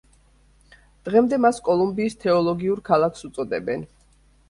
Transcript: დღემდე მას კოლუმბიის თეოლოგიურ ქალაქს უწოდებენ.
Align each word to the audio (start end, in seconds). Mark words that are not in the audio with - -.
დღემდე 1.09 1.39
მას 1.45 1.61
კოლუმბიის 1.69 2.19
თეოლოგიურ 2.25 2.85
ქალაქს 2.91 3.33
უწოდებენ. 3.33 3.91